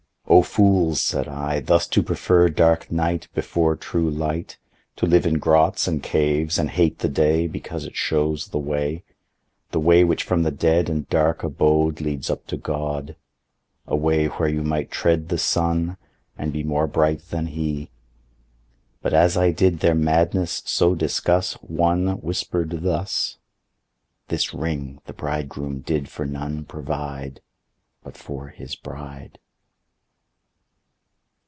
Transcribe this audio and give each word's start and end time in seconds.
O 0.27 0.43
fools 0.43 1.01
(said 1.01 1.27
I,) 1.27 1.59
thus 1.59 1.85
to 1.89 2.01
prefer 2.01 2.47
dark 2.47 2.89
night 2.89 3.27
Before 3.35 3.75
true 3.75 4.09
light, 4.09 4.57
To 4.95 5.05
live 5.05 5.25
in 5.25 5.35
grots, 5.39 5.89
and 5.89 6.01
caves, 6.01 6.57
and 6.57 6.69
hate 6.69 6.99
the 6.99 7.09
day 7.09 7.47
Because 7.47 7.83
it 7.85 7.97
shows 7.97 8.47
the 8.47 8.57
way, 8.57 9.03
The 9.71 9.79
way 9.81 10.05
which 10.05 10.23
from 10.23 10.43
the 10.43 10.49
dead 10.51 10.89
and 10.89 11.07
dark 11.09 11.43
abode 11.43 11.99
Leads 11.99 12.29
up 12.29 12.47
to 12.47 12.55
God, 12.55 13.17
A 13.85 13.97
way 13.97 14.27
where 14.27 14.47
you 14.47 14.63
might 14.63 14.89
tread 14.89 15.27
the 15.27 15.37
Sun, 15.37 15.97
and 16.37 16.53
be 16.53 16.63
More 16.63 16.87
bright 16.87 17.29
than 17.29 17.47
he. 17.47 17.91
But 19.01 19.13
as 19.13 19.35
I 19.35 19.51
did 19.51 19.81
their 19.81 19.95
madness 19.95 20.63
so 20.65 20.95
discuss 20.95 21.53
One 21.55 22.07
whisper'd 22.21 22.83
thus, 22.83 23.37
"This 24.29 24.53
Ring 24.53 25.01
the 25.07 25.13
Bridegroom 25.13 25.79
did 25.81 26.07
for 26.07 26.25
none 26.25 26.63
provide 26.63 27.41
But 28.01 28.15
for 28.15 28.47
his 28.47 28.75
bride." 28.77 29.37